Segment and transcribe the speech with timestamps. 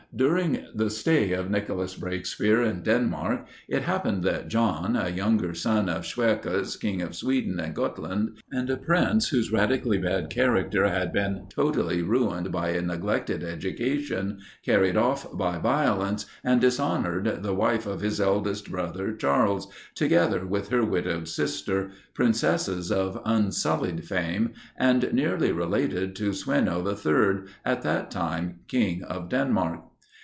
[0.13, 5.87] During the stay of Nicholas Breakspere in Denmark, it happened that John, a younger son
[5.87, 11.13] of Swercus, King of Sweden and Gothland, and a prince whose radically bad character had
[11.13, 17.85] been totally ruined by a neglected education, carried off by violence, and dishonored the wife
[17.87, 25.13] of his eldest brother Charles, together with her widowed sister, princesses of unsullied fame, and
[25.13, 29.83] nearly related to Sweno III., at that time, king of Denmark.